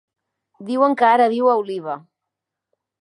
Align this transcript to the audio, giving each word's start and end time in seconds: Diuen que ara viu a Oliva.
Diuen 0.69 0.95
que 1.01 1.07
ara 1.09 1.27
viu 1.35 1.49
a 1.51 1.55
Oliva. 1.65 1.99